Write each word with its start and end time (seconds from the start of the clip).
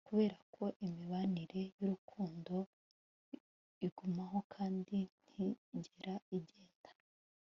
kuberako 0.07 0.63
imibanire 0.85 1.61
y'urukundo 1.77 2.55
igumaho 3.87 4.37
kandi 4.53 4.97
ntizigera 5.29 6.15
igenda 6.37 6.91